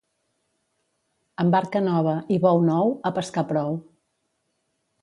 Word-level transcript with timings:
Amb 1.43 1.57
barca 1.57 1.83
nova 1.89 2.17
i 2.37 2.41
bou 2.47 2.65
nou, 2.71 2.97
a 3.11 3.13
pescar 3.21 3.47
prou. 3.55 3.79